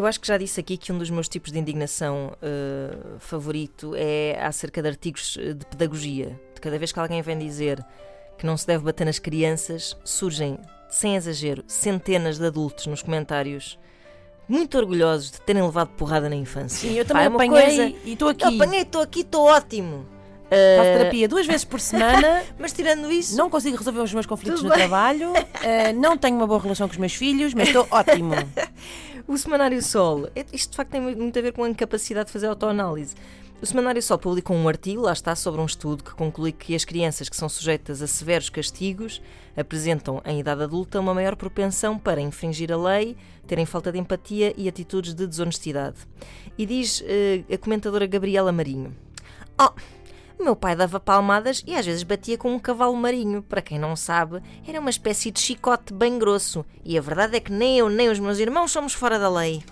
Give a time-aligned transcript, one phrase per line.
[0.00, 3.92] Eu acho que já disse aqui que um dos meus tipos de indignação uh, favorito
[3.94, 6.40] é acerca de artigos de pedagogia.
[6.54, 7.84] De cada vez que alguém vem dizer
[8.38, 10.58] que não se deve bater nas crianças, surgem,
[10.88, 13.78] sem exagero, centenas de adultos nos comentários
[14.48, 16.88] muito orgulhosos de terem levado porrada na infância.
[16.88, 17.96] Sim, eu também Pá, é apanhei coisa...
[18.02, 18.44] e estou aqui.
[18.44, 20.06] Eu apanhei, estou aqui, estou ótimo.
[20.50, 20.98] Faço uh...
[20.98, 22.42] terapia duas vezes por semana.
[22.58, 23.36] mas tirando isso.
[23.36, 25.32] Não consigo resolver os meus conflitos no trabalho.
[25.32, 28.32] Uh, não tenho uma boa relação com os meus filhos, mas estou ótimo.
[29.30, 30.28] O Semanário Sol.
[30.34, 33.14] É, isto de facto tem muito a ver com a incapacidade de fazer autoanálise.
[33.62, 36.84] O Semanário Sol publicou um artigo, lá está, sobre um estudo que conclui que as
[36.84, 39.22] crianças que são sujeitas a severos castigos
[39.56, 43.16] apresentam, em idade adulta, uma maior propensão para infringir a lei,
[43.46, 45.98] terem falta de empatia e atitudes de desonestidade.
[46.58, 48.96] E diz uh, a comentadora Gabriela Marinho:
[49.60, 49.70] Oh,
[50.40, 53.42] meu pai dava palmadas e às vezes batia com um cavalo marinho.
[53.42, 56.64] Para quem não sabe, era uma espécie de chicote bem grosso.
[56.84, 59.62] E a verdade é que nem eu nem os meus irmãos somos fora da lei.